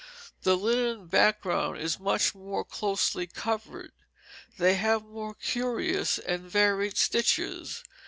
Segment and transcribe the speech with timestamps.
[0.41, 3.91] The linen background is much more closely covered.
[4.57, 7.83] They have more curious and varied stitches.